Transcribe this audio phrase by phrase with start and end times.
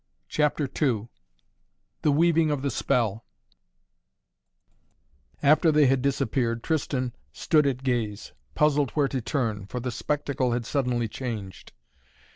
[0.29, 1.09] CHAPTER II
[2.01, 3.23] THE WEAVING OF THE SPELL
[5.43, 10.53] After they had disappeared Tristan stood at gaze, puzzled where to turn, for the spectacle
[10.53, 11.73] had suddenly changed.